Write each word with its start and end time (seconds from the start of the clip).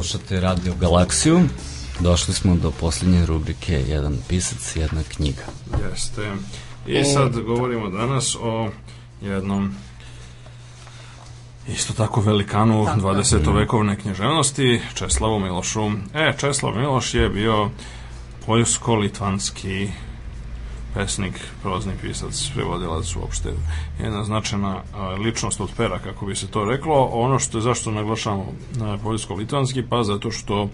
Slušate 0.00 0.40
Radio 0.40 0.74
Galaksiju. 0.80 1.40
Došli 1.98 2.34
smo 2.34 2.56
do 2.56 2.70
posljednje 2.70 3.26
rubrike 3.26 3.72
Jedan 3.88 4.16
pisac, 4.28 4.76
jedna 4.76 5.02
knjiga. 5.02 5.42
Jeste. 5.90 6.32
I 6.86 7.04
sad 7.04 7.40
govorimo 7.40 7.90
danas 7.90 8.36
o 8.42 8.70
jednom 9.22 9.74
isto 11.68 11.92
tako 11.92 12.20
velikanu 12.20 12.84
20. 12.84 13.54
vekovne 13.56 13.96
književnosti, 13.96 14.80
Česlavu 14.94 15.38
Milošu. 15.38 15.90
E, 16.14 16.32
Česlav 16.38 16.76
Miloš 16.76 17.14
je 17.14 17.28
bio 17.28 17.70
poljsko-litvanski 18.46 19.88
pesnik, 20.94 21.34
prozni 21.62 21.92
pisac, 22.02 22.50
prevodilac 22.54 23.16
uopšte 23.16 23.52
jedna 24.02 24.24
značajna 24.24 24.82
ličnost 25.24 25.60
od 25.60 25.70
pera, 25.76 25.98
kako 25.98 26.26
bi 26.26 26.34
se 26.34 26.46
to 26.46 26.64
reklo. 26.64 27.10
Ono 27.12 27.38
što 27.38 27.58
je, 27.58 27.62
zašto 27.62 27.90
naglašamo 27.90 28.46
na 28.76 28.98
poljsko-litvanski, 28.98 29.82
pa 29.90 30.02
zato 30.02 30.30
što 30.30 30.68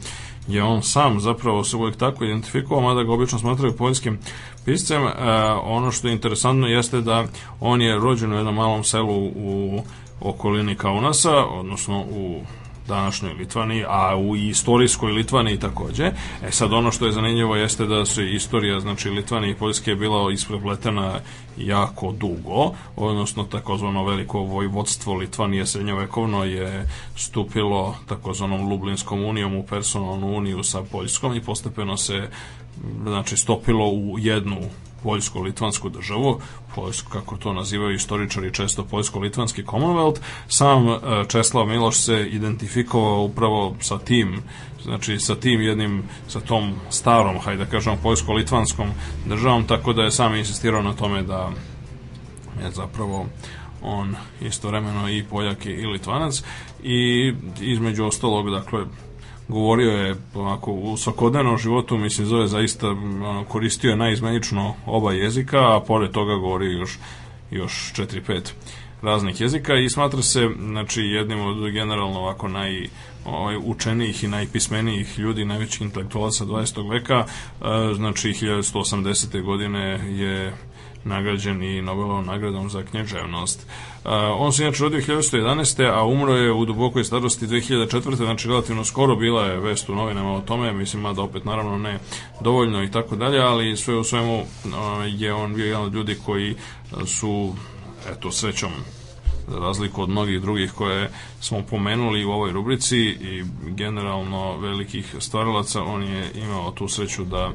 je 0.48 0.62
on 0.62 0.82
sam 0.82 1.20
zapravo 1.20 1.64
se 1.64 1.76
uvijek 1.76 1.96
tako 1.96 2.24
identifikovao, 2.24 2.84
mada 2.84 3.02
ga 3.02 3.12
obično 3.12 3.38
smatraju 3.38 3.76
poljskim 3.76 4.18
piscem. 4.64 5.02
A, 5.06 5.60
ono 5.64 5.92
što 5.92 6.08
je 6.08 6.14
interesantno 6.14 6.66
jeste 6.66 7.00
da 7.00 7.24
on 7.60 7.82
je 7.82 7.98
rođen 7.98 8.32
u 8.32 8.36
jednom 8.36 8.54
malom 8.54 8.84
selu 8.84 9.24
u 9.34 9.82
okolini 10.20 10.76
Kaunasa, 10.76 11.44
odnosno 11.44 12.00
u 12.00 12.40
današnjoj 12.88 13.34
Litvaniji, 13.34 13.84
a 13.88 14.16
u 14.16 14.36
istorijskoj 14.36 15.12
Litvaniji 15.12 15.58
takođe. 15.58 16.10
E 16.42 16.50
sad 16.50 16.72
ono 16.72 16.90
što 16.92 17.06
je 17.06 17.12
zanimljivo 17.12 17.56
jeste 17.56 17.86
da 17.86 18.06
se 18.06 18.30
istorija 18.30 18.80
znači 18.80 19.10
Litvanije 19.10 19.50
i 19.50 19.54
Poljske 19.54 19.90
je 19.90 19.96
bila 19.96 20.32
isprepletena 20.32 21.20
jako 21.56 22.12
dugo, 22.12 22.72
odnosno 22.96 23.44
takozvano 23.44 24.04
veliko 24.04 24.38
vojvodstvo 24.38 25.14
Litvanije 25.14 25.66
srednjovekovno 25.66 26.44
je 26.44 26.88
stupilo 27.16 27.96
takozvanom 28.06 28.68
Lublinskom 28.68 29.24
unijom 29.24 29.56
u 29.56 29.62
personalnu 29.62 30.36
uniju 30.36 30.62
sa 30.62 30.82
Poljskom 30.82 31.34
i 31.34 31.42
postepeno 31.42 31.96
se 31.96 32.28
znači 33.02 33.36
stopilo 33.36 33.88
u 33.88 34.18
jednu 34.18 34.56
poljsko-litvansku 35.06 35.88
državu, 35.88 36.40
poljsko, 36.74 37.10
kako 37.12 37.36
to 37.36 37.52
nazivaju 37.52 37.94
istoričari 37.94 38.54
često 38.54 38.84
poljsko-litvanski 38.84 39.64
Commonwealth, 39.64 40.18
sam 40.48 40.88
e, 40.88 40.98
Česlav 41.28 41.66
Miloš 41.66 41.96
se 41.96 42.26
identifikovao 42.30 43.22
upravo 43.22 43.76
sa 43.80 43.98
tim 43.98 44.42
znači 44.86 45.18
sa 45.18 45.34
tim 45.34 45.60
jednim, 45.60 46.02
sa 46.28 46.40
tom 46.40 46.74
starom, 46.90 47.38
hajde 47.38 47.64
da 47.64 47.70
kažemo, 47.70 47.96
poljsko-litvanskom 48.02 48.88
državom, 49.26 49.64
tako 49.66 49.92
da 49.92 50.02
je 50.02 50.10
sam 50.10 50.34
insistirao 50.34 50.82
na 50.82 50.92
tome 50.92 51.22
da 51.22 51.50
je 52.64 52.70
zapravo 52.70 53.26
on 53.82 54.14
istovremeno 54.40 55.08
i 55.08 55.24
Poljak 55.30 55.66
i 55.66 55.86
Litvanac. 55.86 56.42
I 56.82 57.32
između 57.60 58.04
ostalog, 58.04 58.50
dakle, 58.50 58.84
govorio 59.48 59.90
je 59.90 60.14
onako 60.34 60.72
u 60.72 60.96
svakodnevnom 60.96 61.58
životu 61.58 61.96
mislim 61.96 62.26
zove 62.26 62.46
zaista 62.46 62.88
ono, 62.88 63.44
koristio 63.48 63.90
je 63.90 63.96
najizmenično 63.96 64.74
oba 64.86 65.12
jezika 65.12 65.76
a 65.76 65.80
pored 65.80 66.10
toga 66.10 66.34
govori 66.34 66.72
još 66.72 66.98
još 67.50 67.92
4-5 67.96 68.52
raznih 69.02 69.40
jezika 69.40 69.74
i 69.74 69.90
smatra 69.90 70.22
se 70.22 70.48
znači 70.58 71.02
jednim 71.02 71.40
od 71.40 71.70
generalno 71.70 72.20
ovako 72.20 72.48
naj 72.48 72.88
ovaj, 73.24 73.56
učenijih 73.64 74.24
i 74.24 74.28
najpismenijih 74.28 75.18
ljudi, 75.18 75.44
najvećih 75.44 75.82
intelektualaca 75.82 76.44
20. 76.44 76.90
veka, 76.90 77.24
e, 77.24 77.94
znači 77.94 78.28
1180. 78.28 79.42
godine 79.42 79.80
je 80.18 80.54
nagrađen 81.06 81.62
i 81.62 81.82
Nobelovom 81.82 82.26
nagradom 82.26 82.70
za 82.70 82.82
knježevnost. 82.82 83.66
Uh, 84.04 84.10
on 84.38 84.52
se 84.52 84.62
inače 84.62 84.82
rodio 84.82 85.00
1911. 85.00 85.90
a 85.94 86.04
umro 86.04 86.32
je 86.32 86.52
u 86.52 86.64
dubokoj 86.64 87.04
starosti 87.04 87.46
2004. 87.46 88.14
znači 88.16 88.48
relativno 88.48 88.84
skoro 88.84 89.16
bila 89.16 89.46
je 89.46 89.60
vest 89.60 89.88
u 89.88 89.94
novinama 89.94 90.34
o 90.34 90.40
tome, 90.40 90.72
mislim 90.72 91.14
da 91.14 91.22
opet 91.22 91.44
naravno 91.44 91.78
ne 91.78 91.98
dovoljno 92.40 92.82
i 92.82 92.90
tako 92.90 93.16
dalje, 93.16 93.40
ali 93.40 93.76
sve 93.76 93.96
u 93.96 94.04
svemu 94.04 94.38
uh, 94.38 94.44
je 95.06 95.34
on 95.34 95.54
bio 95.54 95.66
jedan 95.66 95.82
od 95.82 95.94
ljudi 95.94 96.16
koji 96.24 96.54
su 97.06 97.54
eto 98.12 98.32
srećom 98.32 98.70
za 99.48 99.58
razliku 99.58 100.02
od 100.02 100.08
mnogih 100.08 100.40
drugih 100.40 100.72
koje 100.72 101.10
smo 101.40 101.62
pomenuli 101.62 102.24
u 102.24 102.30
ovoj 102.30 102.52
rubrici 102.52 102.98
i 102.98 103.44
generalno 103.66 104.58
velikih 104.58 105.14
stvaralaca, 105.18 105.82
on 105.82 106.02
je 106.02 106.30
imao 106.34 106.70
tu 106.70 106.88
sreću 106.88 107.24
da 107.24 107.52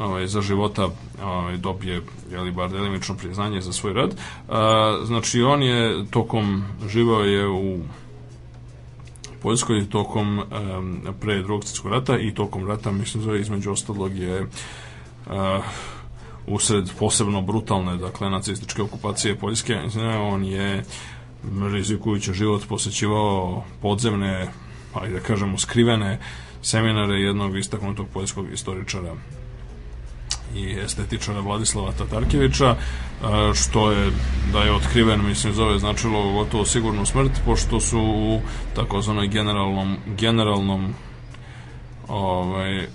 ovaj, 0.00 0.26
za 0.26 0.40
života 0.40 0.88
ovaj, 1.22 1.56
dobije 1.56 2.02
jeli, 2.30 2.52
bar 2.52 2.70
delimično 2.70 3.14
priznanje 3.16 3.60
za 3.60 3.72
svoj 3.72 3.92
rad. 3.92 4.14
A, 4.48 4.98
znači 5.04 5.42
on 5.42 5.62
je 5.62 6.06
tokom 6.10 6.64
živao 6.88 7.20
je 7.20 7.48
u 7.48 7.78
Poljskoj 9.42 9.90
tokom 9.90 10.38
um, 10.38 11.00
pre 11.20 11.42
drugog 11.42 11.64
svjetskog 11.64 11.92
rata 11.92 12.18
i 12.18 12.34
tokom 12.34 12.66
rata, 12.66 12.92
mislim 12.92 13.22
zove 13.22 13.40
između 13.40 13.72
ostalog 13.72 14.16
je 14.16 14.42
uh, 14.42 15.64
usred 16.46 16.90
posebno 16.98 17.42
brutalne, 17.42 17.96
dakle, 17.96 18.30
nacističke 18.30 18.82
okupacije 18.82 19.36
Poljske, 19.36 19.78
on 20.20 20.44
je 20.44 20.84
rizikujući 21.72 22.32
život 22.32 22.62
posećivao 22.68 23.64
podzemne, 23.82 24.48
ali 24.94 25.12
da 25.12 25.20
kažemo 25.20 25.58
skrivene 25.58 26.18
seminare 26.62 27.14
jednog 27.14 27.56
istaknutog 27.56 28.06
poljskog 28.12 28.52
istoričara 28.52 29.14
i 30.54 30.76
estetičara 30.84 31.40
Vladislava 31.40 31.92
Tatarkevića, 31.92 32.76
što 33.54 33.90
je, 33.92 34.10
da 34.52 34.62
je 34.62 34.72
otkriven, 34.72 35.26
mislim, 35.26 35.52
zove 35.52 35.78
značilo 35.78 36.32
gotovo 36.32 36.64
sigurnu 36.64 37.06
smrt, 37.06 37.32
pošto 37.44 37.80
su 37.80 38.00
u 38.00 38.40
takozvanoj 38.74 39.28
generalnom, 39.28 39.96
generalnom 40.06 40.94
ovaj, 42.08 42.86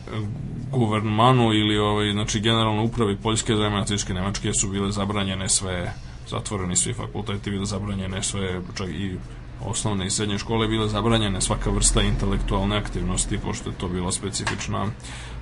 guvernmanu 0.71 1.53
ili 1.53 1.77
ovaj, 1.77 2.11
znači 2.11 2.39
generalno 2.39 2.83
upravi 2.83 3.17
Poljske 3.17 3.53
vreme 3.53 3.75
nacističke 3.75 4.13
Nemačke 4.13 4.53
su 4.53 4.69
bile 4.69 4.91
zabranjene 4.91 5.49
sve 5.49 5.93
zatvoreni 6.27 6.75
svi 6.75 6.93
fakulteti 6.93 7.51
bile 7.51 7.65
zabranjene 7.65 8.23
sve 8.23 8.61
čak 8.77 8.89
i 8.89 9.17
osnovne 9.65 10.05
i 10.05 10.09
srednje 10.09 10.37
škole 10.37 10.67
bile 10.67 10.87
zabranjene 10.87 11.41
svaka 11.41 11.69
vrsta 11.69 12.01
intelektualne 12.01 12.77
aktivnosti 12.77 13.37
pošto 13.37 13.69
je 13.69 13.75
to 13.75 13.87
bila 13.87 14.11
specifična 14.11 14.87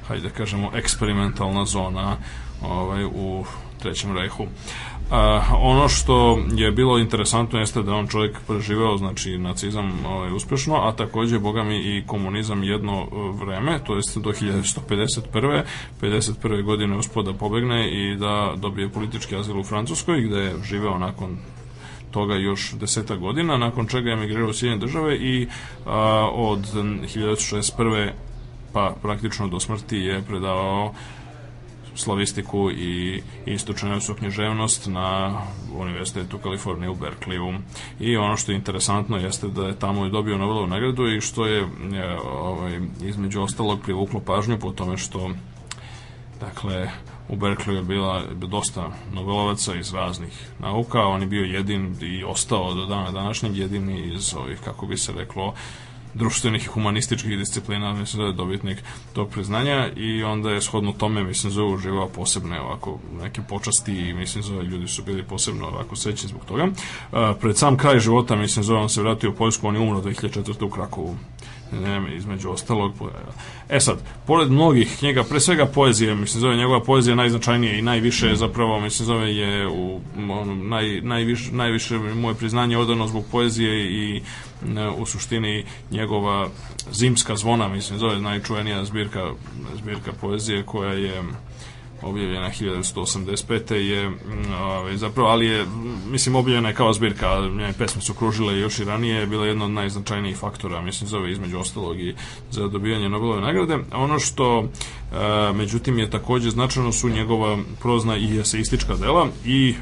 hajde 0.08 0.28
da 0.28 0.34
kažemo, 0.34 0.72
eksperimentalna 0.76 1.66
zona 1.66 2.18
ovaj, 2.62 3.06
u 3.06 3.46
Trećem 3.80 4.18
rejhu. 4.18 4.48
A, 5.12 5.42
ono 5.58 5.90
što 5.90 6.40
je 6.56 6.72
bilo 6.72 6.98
interesantno 6.98 7.60
jeste 7.60 7.82
da 7.84 7.94
on 7.94 8.08
čovjek 8.08 8.38
preživeo 8.48 8.98
znači 8.98 9.38
nacizam 9.38 10.06
ovaj, 10.06 10.32
uspešno, 10.32 10.76
a 10.76 10.92
takođe 10.92 11.40
boga 11.40 11.64
mi 11.64 11.78
i 11.78 12.04
komunizam 12.08 12.64
jedno 12.64 13.02
e, 13.02 13.06
vreme, 13.46 13.80
to 13.86 13.96
jest 13.96 14.18
do 14.18 14.30
1151. 14.30 15.62
51. 16.02 16.64
godine 16.64 16.98
uspio 16.98 17.24
da 17.24 17.34
pobegne 17.34 17.90
i 17.92 18.16
da 18.16 18.54
dobije 18.58 18.90
politički 18.90 19.36
azil 19.36 19.60
u 19.60 19.64
Francuskoj 19.64 20.22
gde 20.22 20.38
je 20.38 20.56
živeo 20.64 20.98
nakon 20.98 21.38
toga 22.14 22.36
još 22.36 22.74
deseta 22.74 23.16
godina, 23.16 23.58
nakon 23.58 23.88
čega 23.88 24.10
je 24.10 24.14
emigrirao 24.14 24.50
u 24.50 24.54
Sjedinje 24.54 24.80
države 24.80 25.16
i 25.18 25.48
a, 25.86 26.30
od 26.34 26.60
1961 26.60 28.12
pa 28.74 28.96
praktično 29.02 29.48
do 29.48 29.60
smrti 29.60 29.98
je 29.98 30.22
predavao 30.22 30.94
slavistiku 31.96 32.72
i 32.72 33.22
istočnjavsku 33.46 34.14
književnost 34.14 34.88
na 34.88 35.42
Univerzitetu 35.76 36.38
Kalifornije 36.38 36.90
u 36.90 36.96
Berkeliju. 36.96 37.54
I 38.00 38.18
ono 38.18 38.38
što 38.38 38.52
je 38.52 38.56
interesantno 38.56 39.18
jeste 39.18 39.48
da 39.48 39.68
je 39.68 39.80
tamo 39.80 40.06
i 40.06 40.10
dobio 40.10 40.38
Nobelovu 40.38 40.68
nagradu 40.68 41.08
i 41.08 41.22
što 41.22 41.46
je, 41.46 41.68
je 41.92 42.20
ovaj, 42.20 42.80
između 43.02 43.42
ostalog 43.42 43.82
privuklo 43.82 44.20
pažnju 44.20 44.60
po 44.60 44.72
tome 44.72 44.98
što 44.98 45.32
dakle 46.40 46.90
u 47.30 47.36
Berkeliju 47.36 47.80
je 47.80 47.84
bila 47.84 48.24
dosta 48.36 48.92
Nobelovaca 49.14 49.76
iz 49.76 49.94
raznih 49.94 50.50
nauka, 50.60 51.02
on 51.02 51.22
je 51.22 51.28
bio 51.28 51.44
jedin 51.44 51.96
i 52.02 52.24
ostao 52.24 52.74
do 52.74 52.86
dana 52.86 53.12
današnjeg 53.12 53.58
jedini 53.58 54.14
iz 54.16 54.36
ovih, 54.36 54.60
kako 54.64 54.86
bi 54.86 54.98
se 54.98 55.14
reklo, 55.14 55.54
društvenih 56.14 56.64
i 56.64 56.68
humanističkih 56.68 57.38
disciplina, 57.38 57.94
mislim 57.94 58.22
da 58.22 58.28
je 58.28 58.34
dobitnik 58.34 58.84
tog 59.14 59.30
priznanja 59.30 59.90
i 59.96 60.24
onda 60.24 60.52
je 60.52 60.62
shodno 60.62 60.92
tome, 60.92 61.24
mislim, 61.24 61.52
zove 61.52 61.74
uživao 61.74 62.10
posebne 62.10 62.62
ovako 62.62 63.00
neke 63.22 63.42
počasti 63.50 63.94
i 63.94 64.14
mislim 64.14 64.44
zove 64.44 64.64
ljudi 64.64 64.88
su 64.88 65.04
bili 65.04 65.24
posebno 65.24 65.68
ovako 65.68 65.96
srećni 65.96 66.30
zbog 66.30 66.46
toga. 66.46 66.64
Uh, 66.64 67.20
pred 67.42 67.58
sam 67.58 67.78
kraj 67.78 68.00
života, 68.00 68.36
mislim 68.36 68.64
zove 68.64 68.80
on 68.80 68.90
se 68.90 69.02
vratio 69.02 69.30
u 69.30 69.34
Poljsku, 69.34 69.68
on 69.68 69.76
je 69.76 69.82
umro 69.82 70.02
2004. 70.02 70.64
u 70.64 70.70
Krakovu 70.70 71.16
ne, 71.82 72.16
između 72.16 72.50
ostalog. 72.50 72.94
E 73.70 73.80
sad, 73.80 73.98
pored 74.28 74.52
mnogih 74.52 74.96
knjiga, 75.00 75.24
pre 75.24 75.40
svega 75.40 75.66
poezije, 75.66 76.16
mislim, 76.16 76.42
zove 76.42 76.56
njegova 76.56 76.84
poezija 76.84 77.16
najznačajnije 77.16 77.80
i 77.80 77.82
najviše 77.82 78.36
zapravo, 78.36 78.80
mislim, 78.80 79.06
zove 79.06 79.36
je 79.36 79.68
u, 79.68 80.02
on, 80.30 80.68
naj, 80.68 81.02
najviše, 81.02 81.52
najviše 81.52 81.98
moje 81.98 82.36
priznanje 82.36 82.78
odano 82.78 83.08
zbog 83.08 83.26
poezije 83.32 83.92
i 83.92 84.22
ne, 84.66 84.90
u 84.90 85.06
suštini 85.06 85.66
njegova 85.92 86.48
zimska 86.92 87.36
zvona, 87.36 87.68
mislim, 87.68 88.00
zove 88.00 88.20
najčuvenija 88.20 88.86
zbirka, 88.86 89.32
zbirka 89.78 90.12
poezije 90.22 90.64
koja 90.64 90.94
je 90.94 91.24
objavljena 92.04 92.50
1185. 92.50 93.74
je 93.74 94.10
mm, 94.10 94.16
ovaj, 94.62 94.98
zapravo, 94.98 95.30
ali 95.30 95.48
je 95.48 95.66
mislim 96.12 96.36
objavljena 96.36 96.70
je 96.70 96.76
kao 96.76 96.94
zbirka, 96.94 97.42
njene 97.42 97.74
pesme 97.78 98.02
su 98.02 98.14
kružile 98.14 98.60
još 98.60 98.80
i 98.80 98.84
ranije, 98.84 99.16
je 99.16 99.28
bila 99.28 99.46
jedna 99.46 99.66
od 99.66 99.72
najznačajnijih 99.72 100.38
faktora, 100.38 100.82
mislim 100.82 101.08
zove 101.08 101.32
između 101.32 101.60
ostalog 101.60 102.00
i 102.00 102.16
za 102.52 102.68
dobijanje 102.68 103.10
Nobelove 103.10 103.42
nagrade. 103.42 103.78
Ono 103.94 104.20
što 104.20 104.60
e, 104.60 104.66
međutim 105.54 106.00
je 106.00 106.10
takođe 106.10 106.50
značajno 106.50 106.92
su 106.92 107.10
njegova 107.10 107.58
prozna 107.82 108.18
i 108.18 108.40
eseistička 108.40 108.96
dela 108.96 109.28
i 109.46 109.76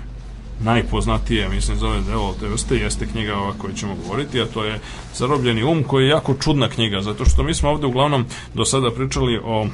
najpoznatije, 0.63 1.49
mislim, 1.49 1.77
zove 1.77 2.01
delo 2.01 2.35
te 2.39 2.47
vrste, 2.47 2.75
jeste 2.75 3.07
knjiga 3.07 3.35
ova 3.37 3.53
koju 3.57 3.73
ćemo 3.73 3.95
govoriti, 3.95 4.41
a 4.41 4.45
to 4.45 4.63
je 4.63 4.79
Zarobljeni 5.15 5.63
um, 5.63 5.83
koji 5.83 6.03
je 6.03 6.09
jako 6.09 6.33
čudna 6.33 6.69
knjiga, 6.69 7.01
zato 7.01 7.25
što 7.25 7.43
mi 7.43 7.53
smo 7.53 7.69
ovde 7.69 7.87
uglavnom 7.87 8.25
do 8.53 8.65
sada 8.65 8.91
pričali 8.91 9.39
o 9.43 9.67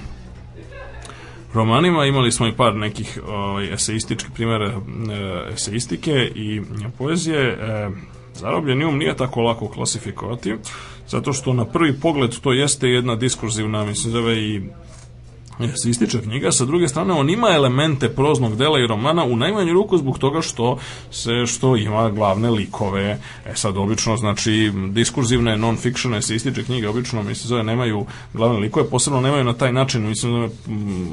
romanima, 1.53 2.05
imali 2.05 2.31
smo 2.31 2.47
i 2.47 2.55
par 2.55 2.75
nekih 2.75 3.19
ovaj, 3.27 3.73
eseističkih 3.73 4.31
primjera 4.33 4.65
e, 4.67 4.79
eseistike 5.53 6.31
i 6.35 6.61
poezije. 6.97 7.47
E, 7.47 7.89
Zarobljeni 8.33 8.85
um 8.85 8.97
nije 8.97 9.17
tako 9.17 9.41
lako 9.41 9.67
klasifikovati, 9.67 10.55
zato 11.07 11.33
što 11.33 11.53
na 11.53 11.65
prvi 11.65 11.99
pogled 11.99 12.39
to 12.39 12.53
jeste 12.53 12.87
jedna 12.87 13.15
diskurzivna, 13.15 13.85
mislim, 13.85 14.11
zove 14.11 14.37
i 14.37 14.61
se 15.83 15.89
ističe 15.89 16.21
knjiga, 16.21 16.51
sa 16.51 16.65
druge 16.65 16.87
strane 16.87 17.13
on 17.13 17.29
ima 17.29 17.47
elemente 17.49 18.09
proznog 18.09 18.55
dela 18.55 18.79
i 18.79 18.87
romana 18.87 19.23
u 19.23 19.35
najmanju 19.35 19.73
ruku 19.73 19.97
zbog 19.97 20.19
toga 20.19 20.41
što 20.41 20.77
se 21.11 21.45
što 21.45 21.75
ima 21.75 22.09
glavne 22.09 22.49
likove. 22.49 23.19
E 23.45 23.55
sad 23.55 23.77
obično 23.77 24.17
znači 24.17 24.71
diskurzivne 24.89 25.57
non-fiction 25.57 26.17
eseističke 26.17 26.63
knjige. 26.63 26.89
Obično 26.89 27.23
mi 27.23 27.35
se 27.35 27.47
zove 27.47 27.63
nemaju 27.63 28.05
glavne 28.33 28.59
likove, 28.59 28.89
posebno 28.89 29.21
nemaju 29.21 29.43
na 29.43 29.53
taj 29.53 29.73
način 29.73 30.07
mislim 30.07 30.33
da 30.33 30.49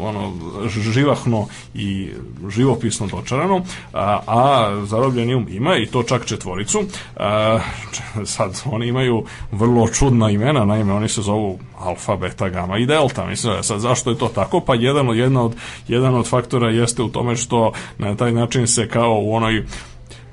ono 0.05 0.32
živahno 0.69 1.47
i 1.75 2.08
živopisno 2.49 3.06
dočarano, 3.06 3.64
a, 3.93 4.20
a 4.26 4.70
zarobljeni 4.87 5.35
um 5.35 5.47
ima 5.50 5.76
i 5.76 5.87
to 5.87 6.02
čak 6.02 6.26
četvoricu. 6.26 6.82
A, 7.17 7.58
sad 8.37 8.62
oni 8.64 8.88
imaju 8.88 9.25
vrlo 9.52 9.88
čudna 9.88 10.31
imena, 10.31 10.64
naime 10.64 10.93
oni 10.93 11.08
se 11.08 11.23
zovu 11.23 11.58
alfa, 11.84 12.16
beta, 12.16 12.48
gama 12.48 12.78
i 12.78 12.86
delta. 12.86 13.26
Mislim, 13.26 13.62
sad 13.62 13.81
zašto 13.81 14.10
je 14.10 14.19
to 14.19 14.28
tako? 14.28 14.60
Pa 14.60 14.75
jedan 14.75 15.08
od, 15.08 15.16
jedna 15.16 15.42
od, 15.42 15.54
jedan 15.88 16.14
od 16.14 16.28
faktora 16.28 16.70
jeste 16.70 17.02
u 17.02 17.08
tome 17.08 17.36
što 17.36 17.72
na 17.98 18.14
taj 18.16 18.32
način 18.32 18.66
se 18.66 18.88
kao 18.88 19.20
u 19.22 19.34
onoj 19.34 19.64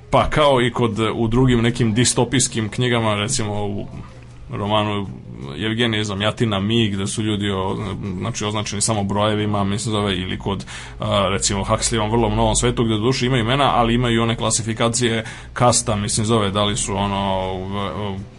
pa 0.10 0.30
kao 0.30 0.62
i 0.62 0.72
kod 0.72 1.00
u 1.16 1.28
drugim 1.28 1.62
nekim 1.62 1.94
distopijskim 1.94 2.70
knjigama 2.70 3.16
recimo 3.16 3.66
u 3.66 3.88
romanu 4.50 5.08
Evgenije 5.66 6.04
Zamjatina 6.04 6.60
Mi, 6.60 6.90
gde 6.90 7.08
su 7.08 7.24
ljudi 7.24 7.52
o, 7.52 7.78
znači, 8.20 8.46
označeni 8.46 8.82
samo 8.82 9.04
brojevima, 9.04 9.64
mislim 9.64 9.92
zove, 9.92 10.16
ili 10.16 10.40
kod 10.40 10.66
a, 11.00 11.28
recimo 11.30 11.64
Huxleyovom 11.64 12.12
vrlo 12.12 12.30
novom 12.30 12.56
svetu, 12.56 12.84
gde 12.84 12.98
duše 12.98 13.26
ima 13.26 13.38
imena, 13.38 13.72
ali 13.76 13.94
imaju 13.94 14.24
one 14.24 14.36
klasifikacije 14.36 15.26
kasta, 15.54 15.96
mislim 15.96 16.26
zove, 16.26 16.52
da 16.52 16.64
li 16.64 16.78
su 16.78 16.96
ono 16.96 17.52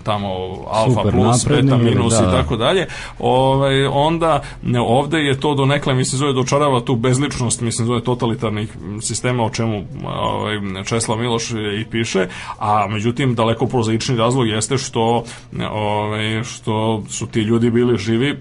tamo 0.03 0.29
alfa 0.71 1.01
Super, 1.03 1.13
plus, 1.13 1.47
beta 1.49 1.77
minus 1.77 2.13
da. 2.13 2.29
i 2.29 2.31
tako 2.31 2.57
dalje. 2.57 2.87
Ovaj 3.19 3.87
onda 3.87 4.43
ovde 4.87 5.19
je 5.19 5.41
to 5.41 5.55
do 5.55 5.67
nekle 5.67 5.95
mislim 5.95 6.19
zove 6.19 6.33
dočarava 6.33 6.81
tu 6.81 6.97
bezličnost, 6.97 7.61
mislim 7.61 7.87
zove 7.87 8.01
totalitarnih 8.01 8.77
sistema 9.01 9.45
o 9.45 9.51
čemu 9.51 9.85
ovaj 10.05 10.85
Česlav 10.85 11.19
Miloš 11.19 11.51
i 11.51 11.85
piše, 11.91 12.27
a 12.59 12.87
međutim 12.91 13.35
daleko 13.35 13.67
prozaični 13.67 14.17
razlog 14.17 14.49
jeste 14.49 14.79
što 14.79 15.25
ovaj 15.71 16.45
što 16.45 16.92
su 17.09 17.27
ti 17.27 17.41
ljudi 17.41 17.71
bili 17.71 17.99
živi 17.99 18.37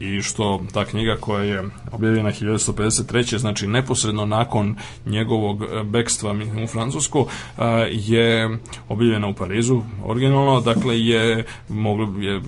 i 0.00 0.22
što 0.22 0.60
ta 0.72 0.84
knjiga 0.84 1.16
koja 1.20 1.44
je 1.44 1.62
objavljena 1.92 2.32
1953. 2.32 3.38
znači 3.38 3.66
neposredno 3.66 4.26
nakon 4.26 4.76
njegovog 5.06 5.62
e, 5.62 5.82
bekstva 5.84 6.34
u 6.64 6.66
Francusku 6.66 7.26
e, 7.58 7.62
je 7.90 8.58
objavljena 8.88 9.28
u 9.28 9.34
Parizu 9.34 9.82
originalno, 10.04 10.60
dakle 10.60 11.00
je 11.00 11.44
moglo 11.68 12.08
je 12.20 12.40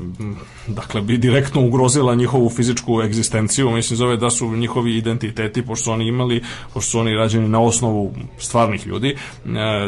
dakle 0.67 1.01
bi 1.01 1.19
direktno 1.19 1.67
ugrozila 1.67 2.15
njihovu 2.15 2.51
fizičku 2.51 3.03
egzistenciju, 3.03 3.71
mislim 3.71 3.97
zove 3.97 4.17
da 4.17 4.31
su 4.31 4.57
njihovi 4.57 4.97
identiteti, 4.97 5.67
pošto 5.67 5.85
su 5.85 5.93
oni 5.93 6.07
imali 6.07 6.43
pošto 6.75 6.91
su 6.91 7.01
oni 7.01 7.15
rađeni 7.15 7.49
na 7.49 7.61
osnovu 7.61 8.15
stvarnih 8.39 8.87
ljudi, 8.87 9.09
e, 9.09 9.17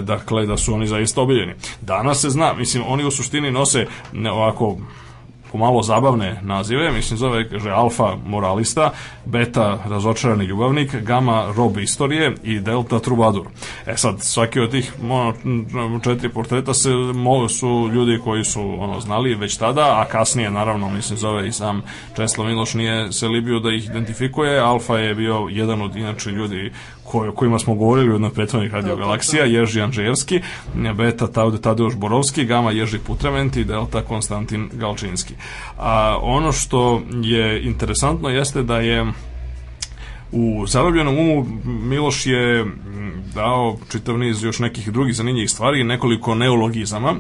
dakle 0.03 0.47
da 0.47 0.57
su 0.57 0.75
oni 0.75 0.87
zaista 0.87 1.21
objavljeni. 1.21 1.55
Danas 1.81 2.21
se 2.21 2.31
zna, 2.31 2.55
mislim 2.55 2.85
oni 2.87 3.05
u 3.05 3.11
suštini 3.11 3.51
nose 3.51 3.87
ovako 4.33 4.77
pomalo 5.53 5.83
zabavne 5.83 6.41
nazive, 6.43 6.93
mislim 6.93 7.19
zove 7.19 7.49
kaže 7.49 7.71
alfa 7.71 8.17
moralista, 8.27 8.91
beta 9.25 9.79
razočarani 9.89 10.45
ljubavnik, 10.45 10.95
gama 10.95 11.53
rob 11.57 11.79
istorije 11.79 12.35
i 12.43 12.61
delta 12.61 12.99
trubadur. 12.99 13.47
E 13.87 13.97
sad, 13.97 14.23
svaki 14.23 14.61
od 14.61 14.71
tih 14.71 14.93
ono, 15.03 15.35
četiri 16.05 16.29
portreta 16.29 16.75
se, 16.75 16.91
su 17.49 17.91
ljudi 17.93 18.19
koji 18.25 18.45
su 18.45 18.77
ono 18.79 19.01
znali 19.01 19.35
već 19.35 19.57
tada, 19.57 20.01
a 20.01 20.05
kasnije 20.05 20.51
naravno 20.51 20.91
mislim 20.91 21.19
zove 21.19 21.49
i 21.49 21.53
sam 21.53 21.83
Česlav 22.17 22.47
Miloš 22.47 22.75
nije 22.75 23.13
se 23.13 23.29
libio 23.29 23.61
da 23.61 23.71
ih 23.71 23.87
identifikuje, 23.87 24.61
Alfa 24.61 24.99
je 24.99 25.15
bio 25.15 25.49
jedan 25.51 25.83
od 25.83 25.97
inače 25.97 26.31
ljudi 26.31 26.73
o 27.15 27.33
kojima 27.33 27.59
smo 27.59 27.75
govorili 27.75 28.11
u 28.11 28.13
jednoj 28.13 28.31
prethodnih 28.31 28.73
radiogalaksija, 28.73 29.45
Ježi 29.45 29.81
Anžejerski, 29.81 30.41
Beta 30.97 31.27
Taude 31.27 31.61
Tadeuš 31.61 31.97
Borovski, 31.97 32.45
Gama 32.45 32.71
Ježi 32.71 32.99
Putrement 32.99 33.57
i 33.57 33.65
Delta 33.65 34.03
Konstantin 34.03 34.71
Galčinski. 34.73 35.35
A 35.79 36.19
ono 36.23 36.53
što 36.53 37.03
je 37.23 37.63
interesantno 37.63 38.29
jeste 38.29 38.63
da 38.63 38.79
je 38.79 39.07
u 40.33 40.67
zarobljenom 40.67 41.19
umu 41.19 41.47
Miloš 41.65 42.27
je 42.27 42.67
dao 43.35 43.77
čitav 43.93 44.19
niz 44.19 44.45
još 44.45 44.59
nekih 44.59 44.93
drugih 44.93 45.15
zanimljivih 45.17 45.51
stvari, 45.51 45.85
nekoliko 45.85 46.35
neologizama, 46.35 47.15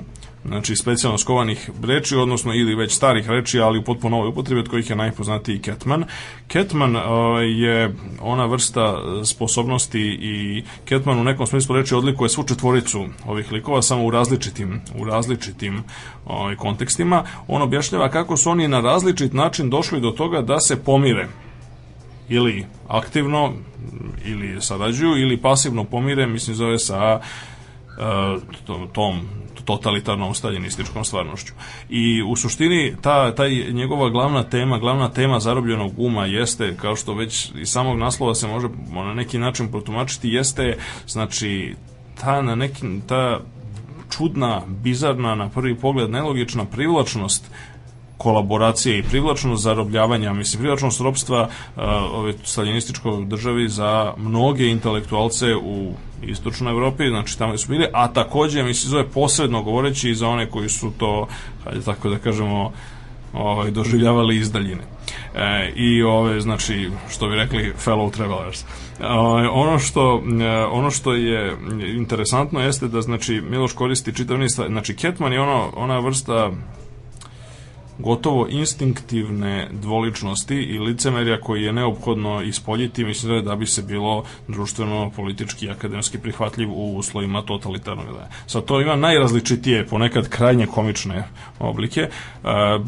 znači 0.44 0.76
specijalno 0.76 1.18
skovanih 1.18 1.70
reči, 1.82 2.16
odnosno 2.16 2.54
ili 2.54 2.75
već 2.75 2.92
starih 2.92 3.28
reči, 3.28 3.61
ali 3.61 3.78
u 3.78 3.85
potpuno 3.85 4.16
novoj 4.16 4.28
upotrebi, 4.28 4.61
od 4.61 4.68
kojih 4.68 4.90
je 4.90 4.97
najpoznatiji 4.97 5.59
Ketman. 5.59 6.04
Ketman 6.49 6.97
uh, 6.97 7.02
je 7.42 7.94
ona 8.20 8.47
vrsta 8.47 8.97
sposobnosti 9.25 10.00
i 10.20 10.64
Ketman 10.85 11.18
u 11.18 11.25
nekom 11.25 11.47
smislu 11.47 11.76
reči 11.76 11.94
odlikuje 11.94 12.28
svu 12.28 12.44
četvoricu 12.44 13.04
ovih 13.26 13.52
likova, 13.52 13.82
samo 13.82 14.04
u 14.04 14.11
različitim, 14.11 14.80
u 14.99 15.04
različitim 15.04 15.76
uh, 15.76 16.32
kontekstima. 16.59 17.25
On 17.49 17.62
objašnjava 17.62 18.09
kako 18.09 18.37
su 18.37 18.50
oni 18.50 18.68
na 18.68 18.80
različit 18.80 19.32
način 19.32 19.70
došli 19.70 20.00
do 20.00 20.11
toga 20.11 20.42
da 20.42 20.61
se 20.61 20.85
pomire 20.85 21.28
ili 22.28 22.66
aktivno 22.88 23.52
ili 24.25 24.61
sarađuju 24.61 25.16
ili 25.16 25.37
pasivno 25.37 25.85
pomire, 25.85 26.26
mislim 26.26 26.56
zove 26.56 26.78
sa 26.78 27.20
uh, 27.20 28.92
tom 28.92 29.20
totalitarnom 29.64 30.35
staljinističkom 30.35 31.04
stvarnošću. 31.04 31.52
I 31.88 32.23
u 32.23 32.37
suštini 32.37 32.95
ta, 33.02 33.35
taj 33.35 33.50
njegova 33.73 34.11
glavna 34.11 34.42
tema, 34.42 34.78
glavna 34.78 35.09
tema 35.09 35.40
zarobljenog 35.40 35.92
uma 35.97 36.26
jeste, 36.26 36.76
kao 36.76 36.97
što 36.97 37.14
već 37.14 37.50
iz 37.54 37.69
samog 37.69 37.99
naslova 37.99 38.35
se 38.35 38.49
može 38.49 38.69
na 38.90 39.14
neki 39.14 39.38
način 39.38 39.71
protumačiti, 39.71 40.28
jeste 40.28 40.76
znači 41.07 41.75
ta 42.21 42.42
na 42.42 42.54
neki 42.54 42.87
ta 43.07 43.40
čudna, 44.11 44.62
bizarna, 44.66 45.35
na 45.35 45.49
prvi 45.49 45.75
pogled 45.75 46.11
nelogična 46.11 46.64
privlačnost 46.64 47.50
kolaboracije 48.16 48.99
i 48.99 49.02
privlačnost 49.02 49.62
zarobljavanja, 49.62 50.33
mislim, 50.33 50.61
privlačnost 50.61 51.00
ropstva 51.00 51.42
uh, 51.42 51.83
ove 52.12 52.33
staljinističkoj 52.45 53.25
državi 53.25 53.69
za 53.69 54.14
mnoge 54.16 54.66
intelektualce 54.66 55.57
u 55.57 55.92
istočnoj 56.23 56.73
Evropi, 56.73 57.09
znači 57.09 57.39
tamo 57.39 57.59
su 57.59 57.69
bili, 57.69 57.87
a 57.93 58.12
takođe, 58.12 58.62
mislim, 58.62 58.91
zove 58.91 59.09
posredno 59.09 59.62
govoreći 59.62 60.11
i 60.11 60.15
za 60.15 60.29
one 60.29 60.50
koji 60.50 60.69
su 60.69 60.93
to, 60.99 61.29
hajde 61.65 61.81
tako 61.81 62.09
da 62.09 62.19
kažemo, 62.19 62.73
ovaj, 63.33 63.71
doživljavali 63.71 64.37
iz 64.37 64.53
daljine. 64.53 64.83
E, 65.35 65.73
I 65.77 66.03
ove, 66.03 66.41
znači, 66.41 66.91
što 67.11 67.29
bi 67.29 67.37
rekli, 67.37 67.73
fellow 67.85 68.11
travelers. 68.11 68.62
E, 68.62 69.07
ono, 69.53 69.79
što, 69.79 70.23
e, 70.41 70.65
ono 70.65 70.91
što 70.91 71.15
je 71.15 71.57
interesantno 71.97 72.61
jeste 72.61 72.89
da, 72.89 73.00
znači, 73.00 73.41
Miloš 73.41 73.73
koristi 73.73 74.15
čitav 74.15 74.39
niz, 74.39 74.50
znači, 74.69 74.97
Ketman 74.97 75.33
je 75.33 75.41
ono, 75.41 75.73
ona 75.77 75.99
vrsta 75.99 76.50
gotovo 78.02 78.47
instinktivne 78.49 79.69
dvoličnosti 79.73 80.54
i 80.54 80.78
licemerja 80.78 81.40
koji 81.40 81.62
je 81.62 81.73
neophodno 81.73 82.42
ispoljiti, 82.42 83.04
mislim 83.04 83.45
da 83.45 83.57
bi 83.57 83.66
se 83.66 83.83
bilo 83.83 84.25
društveno, 84.49 85.11
politički 85.16 85.71
akademski 85.71 86.19
prihvatljiv 86.19 86.71
u 86.73 86.97
uslovima 86.97 87.42
totalitarnog 87.42 88.07
da. 88.07 88.28
Sad 88.47 88.64
to 88.64 88.80
ima 88.80 88.97
najrazličitije, 88.97 89.87
ponekad 89.87 90.28
krajnje 90.28 90.66
komične 90.66 91.25
oblike. 91.59 92.00
E, 92.00 92.09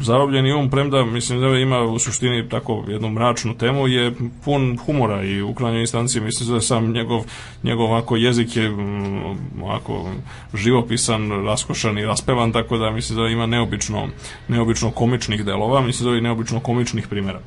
zarobljeni 0.01 0.53
um, 0.53 0.69
premda 0.69 1.05
mislim 1.05 1.41
da 1.41 1.47
ima 1.47 1.81
u 1.81 1.99
suštini 1.99 2.49
tako 2.49 2.83
jednu 2.87 3.09
mračnu 3.09 3.57
temu, 3.57 3.87
je 3.87 4.13
pun 4.45 4.77
humora 4.85 5.23
i 5.23 5.41
u 5.41 5.53
krajnjoj 5.53 5.81
instanciji 5.81 6.21
mislim 6.21 6.49
da 6.49 6.55
je 6.55 6.61
sam 6.61 6.91
njegov, 6.91 7.23
njegov 7.63 7.85
ovako 7.85 8.15
jezik 8.15 8.55
je 8.55 8.69
mm, 8.69 9.63
ovako 9.63 10.09
živopisan, 10.53 11.45
raskošan 11.45 11.97
i 11.97 12.05
raspevan, 12.05 12.51
tako 12.51 12.77
da 12.77 12.91
mislim 12.91 13.19
da 13.19 13.27
ima 13.27 13.45
neobično, 13.45 14.07
neobično 14.47 14.91
komičnih 15.03 15.43
delova, 15.45 15.81
mislim 15.81 16.09
da 16.09 16.15
je 16.15 16.21
neobično 16.21 16.59
komičnih 16.59 17.07
primjera. 17.07 17.39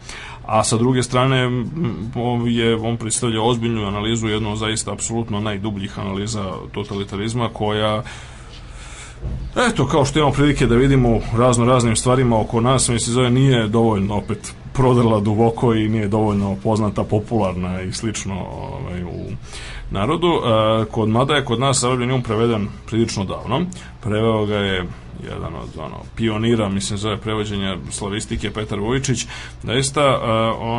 A 0.47 0.65
sa 0.65 0.77
druge 0.77 1.03
strane 1.03 1.39
je 2.47 2.75
on 2.77 2.97
predstavlja 2.97 3.43
ozbiljnu 3.43 3.87
analizu, 3.87 4.29
jednu 4.29 4.57
zaista 4.57 4.93
apsolutno 4.93 5.41
najdubljih 5.41 5.99
analiza 5.99 6.53
totalitarizma 6.73 7.49
koja 7.49 8.03
Eto, 9.71 9.87
kao 9.87 10.05
što 10.05 10.19
imamo 10.19 10.35
prilike 10.35 10.67
da 10.67 10.75
vidimo 10.75 11.21
razno 11.37 11.65
raznim 11.65 11.97
stvarima 11.97 12.41
oko 12.41 12.61
nas, 12.61 12.89
mislim, 12.89 13.15
zove 13.15 13.31
nije 13.31 13.69
dovoljno 13.69 14.17
opet 14.17 14.55
prodrla 14.73 15.21
duboko 15.21 15.75
i 15.75 15.89
nije 15.89 16.09
dovoljno 16.09 16.57
poznata, 16.63 17.05
popularna 17.05 17.83
i 17.83 17.93
slično 17.93 18.35
ovaj, 18.35 19.03
u 19.05 19.33
narodu. 19.91 20.29
E, 20.29 20.85
kod 20.91 21.09
Mada 21.09 21.35
je 21.35 21.45
kod 21.45 21.61
nas 21.61 21.85
Arabljan 21.85 22.13
um 22.13 22.23
preveden 22.23 22.69
prilično 22.87 23.25
davno. 23.25 23.67
Preveo 24.03 24.47
ga 24.47 24.57
je 24.57 24.85
jedan 25.25 25.55
od 25.55 25.79
ono, 25.79 25.97
pionira, 26.17 26.69
mislim, 26.69 26.99
zove 26.99 27.17
prevođenja 27.17 27.77
slavistike 27.91 28.51
Petar 28.51 28.81
Vojčić. 28.81 29.27
Daista, 29.63 30.17
uh, 30.17 30.23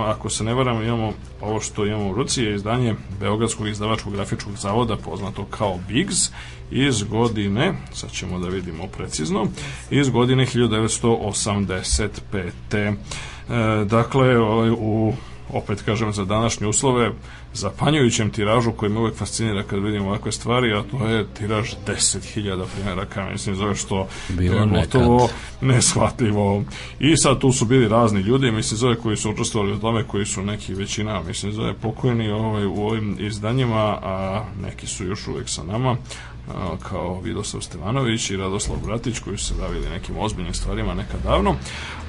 ako 0.08 0.30
se 0.30 0.44
ne 0.44 0.54
varam, 0.54 0.84
imamo 0.84 1.14
ovo 1.42 1.60
što 1.60 1.86
imamo 1.86 2.10
u 2.10 2.14
ruci 2.14 2.44
je 2.44 2.56
izdanje 2.56 2.96
Beogradskog 3.20 3.68
izdavačkog 3.68 4.14
grafičkog 4.14 4.58
zavoda, 4.58 4.96
poznato 4.96 5.46
kao 5.46 5.80
BIGS, 5.88 6.32
iz 6.72 7.04
godine, 7.04 7.74
sad 7.94 8.12
ćemo 8.12 8.40
da 8.40 8.50
vidimo 8.50 8.88
precizno, 8.98 9.48
iz 9.90 10.10
godine 10.10 10.46
1985. 10.46 12.96
E, 13.50 13.86
dakle, 13.86 14.40
u 14.72 15.14
opet 15.50 15.82
kažem 15.82 16.14
za 16.14 16.26
današnje 16.26 16.68
uslove 16.68 17.12
zapanjujućem 17.54 18.30
tiražu 18.30 18.72
koji 18.72 18.92
me 18.92 19.00
uvek 19.00 19.16
fascinira 19.16 19.64
kad 19.64 19.84
vidim 19.84 20.06
ovakve 20.06 20.32
stvari, 20.32 20.74
a 20.74 20.84
to 20.92 21.08
je 21.08 21.26
tiraž 21.34 21.74
10.000 21.88 22.66
primjeraka, 22.76 23.30
mislim 23.32 23.56
zove 23.56 23.76
što 23.76 24.08
Bilo 24.30 24.60
je 24.60 24.66
gotovo 24.66 25.30
neshvatljivo. 25.62 26.64
I 27.00 27.18
sad 27.18 27.40
tu 27.40 27.52
su 27.52 27.66
bili 27.66 27.88
razni 27.88 28.22
ljudi, 28.22 28.52
mislim 28.52 28.78
zove 28.78 28.96
koji 28.96 29.18
su 29.18 29.32
učestvovali 29.32 29.74
u 29.74 29.80
tome, 29.80 30.04
koji 30.04 30.26
su 30.26 30.42
neki 30.42 30.74
većina, 30.74 31.22
mislim 31.24 31.52
zove 31.52 31.74
pokojni 31.74 32.30
ovaj, 32.30 32.66
u 32.66 32.76
ovim 32.76 33.18
izdanjima, 33.20 34.00
a 34.04 34.44
neki 34.62 34.88
su 34.88 35.06
još 35.06 35.28
uvek 35.28 35.50
sa 35.50 35.64
nama 35.64 35.98
kao 36.90 37.22
Vidoslav 37.22 37.62
Stevanović 37.62 38.30
i 38.30 38.38
Radoslav 38.38 38.78
Bratić 38.86 39.20
koji 39.20 39.38
su 39.38 39.46
se 39.46 39.54
bavili 39.62 39.90
nekim 39.90 40.18
ozbiljnim 40.18 40.54
stvarima 40.54 40.94
nekad 40.94 41.22
davno. 41.24 41.56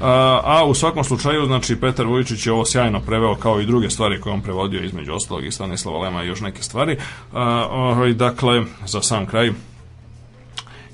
A, 0.00 0.40
a 0.44 0.64
u 0.64 0.74
svakom 0.74 1.04
slučaju, 1.04 1.46
znači, 1.46 1.80
Petar 1.80 2.06
Vujičić 2.06 2.46
je 2.46 2.52
ovo 2.52 2.64
sjajno 2.64 3.00
preveo 3.00 3.34
kao 3.34 3.60
i 3.60 3.66
druge 3.66 3.90
stvari 3.90 4.20
koje 4.20 4.32
on 4.34 4.40
prevodio 4.40 4.84
između 4.84 5.12
ostalog 5.12 5.44
i 5.44 5.50
Stanislava 5.50 5.98
Lema 5.98 6.24
i 6.24 6.28
još 6.28 6.40
neke 6.40 6.62
stvari. 6.62 6.96
A, 7.32 7.66
ovaj, 7.70 8.12
dakle, 8.12 8.64
za 8.86 9.02
sam 9.02 9.26
kraj, 9.26 9.50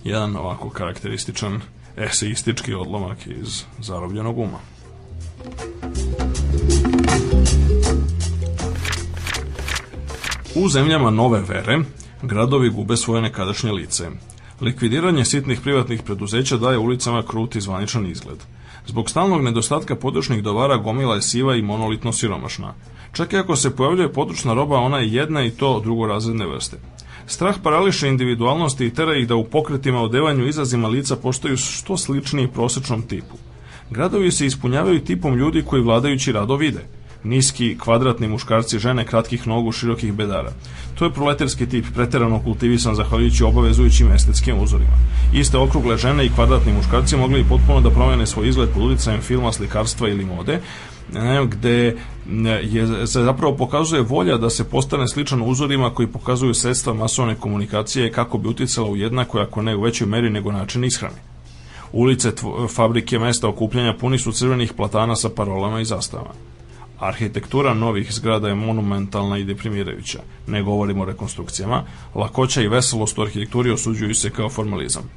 jedan 0.05 0.37
ovako 0.37 0.71
karakterističan 0.71 1.61
eseistički 1.97 2.75
odlomak 2.75 3.27
iz 3.27 3.65
zarobljenog 3.81 4.39
uma. 4.39 4.59
U 10.55 10.69
zemljama 10.69 11.11
nove 11.11 11.41
vere 11.41 11.79
gradovi 12.27 12.71
gube 12.71 12.97
svoje 12.97 13.23
nekadašnje 13.23 13.73
lice. 13.73 14.11
Likvidiranje 14.61 15.25
sitnih 15.25 15.61
privatnih 15.61 16.03
preduzeća 16.03 16.57
daje 16.57 16.79
ulicama 16.79 17.23
kruti 17.23 17.61
zvaničan 17.61 18.07
izgled. 18.07 18.39
Zbog 18.87 19.11
stalnog 19.11 19.43
nedostatka 19.43 19.97
područnih 19.97 20.43
dovara 20.43 20.77
gomila 20.77 21.15
je 21.15 21.23
siva 21.23 21.57
i 21.57 21.63
monolitno 21.63 22.13
siromašna. 22.13 22.75
Čak 23.13 23.33
i 23.33 23.37
ako 23.37 23.57
se 23.57 23.77
pojavljuje 23.77 24.13
područna 24.13 24.55
roba, 24.55 24.79
ona 24.79 24.99
je 24.99 25.13
jedna 25.13 25.45
i 25.45 25.51
to 25.51 25.81
drugorazredne 25.81 26.47
vrste. 26.47 26.77
Strah 27.27 27.57
parališe 27.63 28.09
individualnosti 28.09 28.87
i 28.87 28.95
tera 28.95 29.17
ih 29.17 29.29
da 29.29 29.35
u 29.35 29.45
pokretima, 29.45 30.01
odevanju, 30.01 30.49
izrazima 30.49 30.89
lica 30.89 31.17
postaju 31.17 31.57
što 31.57 31.97
sličniji 31.97 32.49
prosečnom 32.49 33.03
tipu. 33.03 33.37
Gradovi 33.91 34.31
se 34.31 34.47
ispunjavaju 34.47 35.05
tipom 35.05 35.37
ljudi 35.37 35.63
koji 35.63 35.83
vladajući 35.83 36.33
rado 36.33 36.57
vide– 36.57 36.87
niski, 37.25 37.77
kvadratni 37.79 38.29
muškarci, 38.29 38.79
žene 38.79 39.07
kratkih 39.07 39.47
nogu, 39.47 39.73
širokih 39.73 40.13
bedara. 40.13 40.53
To 40.95 41.05
je 41.05 41.13
proletarski 41.13 41.67
tip, 41.69 41.87
preterano 41.95 42.43
kultivisan 42.43 42.95
zahvaljujući 42.95 43.45
obavezujućim 43.45 44.13
estetskim 44.13 44.61
uzorima. 44.61 44.97
Iste 45.35 45.59
okrugle 45.59 45.97
žene 45.97 46.27
i 46.27 46.31
kvadratni 46.31 46.73
muškarci 46.73 47.17
mogli 47.17 47.41
i 47.41 47.45
potpuno 47.45 47.81
da 47.81 47.91
promene 47.91 48.27
svoj 48.27 48.49
izgled 48.49 48.69
pod 48.75 48.83
uticajem 48.83 49.21
filma, 49.21 49.53
slikarstva 49.53 50.09
ili 50.09 50.25
mode, 50.25 50.61
gde 51.49 51.97
je, 52.63 53.07
se 53.07 53.23
zapravo 53.23 53.57
pokazuje 53.57 54.03
volja 54.03 54.37
da 54.37 54.51
se 54.51 54.65
postane 54.65 55.09
sličan 55.09 55.43
uzorima 55.43 55.91
koji 55.91 56.09
pokazuju 56.09 56.55
sredstva 56.55 56.95
masovne 56.95 57.35
komunikacije 57.35 58.13
kako 58.13 58.39
bi 58.39 58.49
uticala 58.49 58.89
u 58.89 58.97
jednakoj, 58.97 59.43
ako 59.43 59.63
ne 59.63 59.77
u 59.77 59.81
većoj 59.81 60.07
meri 60.07 60.31
nego 60.31 60.53
način 60.53 60.85
ishrane. 60.85 61.17
Ulice, 61.93 62.33
fabrike, 62.75 63.19
mesta 63.19 63.49
okupljanja 63.49 63.95
puni 64.01 64.19
su 64.19 64.33
crvenih 64.33 64.73
platana 64.73 65.17
sa 65.17 65.29
parolama 65.29 65.81
i 65.81 65.85
zastavama. 65.85 66.31
Arhitektura 66.99 67.75
novih 67.75 68.13
zgrada 68.13 68.49
je 68.49 68.55
monumentalna 68.55 69.39
i 69.39 69.45
deprimirajuća. 69.45 70.19
Ne 70.47 70.63
govorimo 70.63 71.03
o 71.03 71.07
rekonstrukcijama. 71.07 71.83
Lakoća 72.15 72.63
i 72.63 72.69
veselost 72.69 73.19
u 73.19 73.23
arhitekturi 73.23 73.71
osuđuju 73.71 74.15
se 74.15 74.31
kao 74.31 74.49
formalizam. 74.49 75.11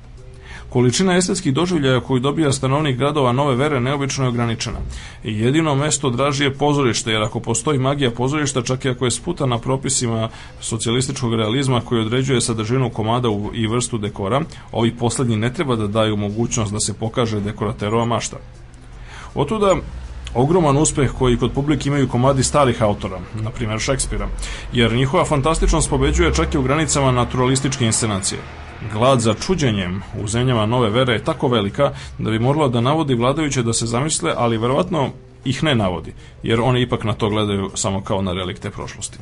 Količina 0.70 1.16
estetskih 1.18 1.54
doživljaja 1.54 2.00
koju 2.00 2.20
dobija 2.20 2.52
stanovnik 2.52 2.98
gradova 2.98 3.32
nove 3.32 3.56
vere 3.56 3.80
neobično 3.80 4.26
je 4.26 4.30
ograničena. 4.30 4.80
I 5.24 5.40
jedino 5.40 5.76
mesto 5.76 6.10
draži 6.10 6.44
je 6.44 6.54
pozorište, 6.54 7.12
jer 7.12 7.22
ako 7.22 7.40
postoji 7.40 7.80
magija 7.80 8.12
pozorišta, 8.12 8.62
čak 8.62 8.86
i 8.86 8.90
ako 8.90 9.06
je 9.06 9.12
sputana 9.12 9.58
propisima 9.58 10.30
socijalističkog 10.62 11.36
realizma 11.36 11.82
koji 11.82 12.02
određuje 12.02 12.42
sadržinu 12.42 12.90
komada 12.90 13.30
i 13.54 13.68
vrstu 13.68 13.98
dekora, 13.98 14.42
ovi 14.72 14.96
poslednji 14.96 15.36
ne 15.36 15.54
treba 15.54 15.76
da 15.76 15.88
daju 15.88 16.18
mogućnost 16.18 16.74
da 16.74 16.80
se 16.80 16.94
pokaže 16.94 17.40
dekoraterova 17.40 18.06
mašta. 18.06 18.38
Otuda 19.36 19.76
ogroman 20.34 20.78
uspeh 20.78 21.12
koji 21.20 21.38
kod 21.38 21.52
publike 21.52 21.90
imaju 21.90 22.08
komadi 22.08 22.44
starih 22.44 22.82
autora, 22.82 23.20
na 23.42 23.50
primjer 23.50 23.80
Šekspira, 23.80 24.28
jer 24.74 24.94
njihova 24.94 25.26
fantastičnost 25.26 25.90
pobeđuje 25.90 26.34
čak 26.34 26.54
i 26.54 26.58
u 26.58 26.62
granicama 26.62 27.12
naturalističke 27.12 27.86
inscenacije. 27.86 28.40
Glad 28.94 29.20
za 29.20 29.34
čuđenjem 29.34 30.02
u 30.22 30.28
zemljama 30.28 30.66
nove 30.66 30.90
vere 30.90 31.14
je 31.14 31.24
tako 31.24 31.48
velika 31.48 31.92
da 32.18 32.32
bi 32.32 32.40
morala 32.40 32.68
da 32.68 32.82
navodi 32.82 33.16
vladajuće 33.16 33.64
da 33.64 33.74
se 33.74 33.86
zamisle, 33.86 34.34
ali 34.38 34.58
verovatno 34.58 35.10
ih 35.46 35.64
ne 35.64 35.76
navodi, 35.76 36.14
jer 36.44 36.62
oni 36.62 36.82
ipak 36.82 37.04
na 37.04 37.14
to 37.14 37.30
gledaju 37.30 37.72
samo 37.74 38.02
kao 38.02 38.22
na 38.22 38.34
relikte 38.34 38.70
prošlosti. 38.70 39.18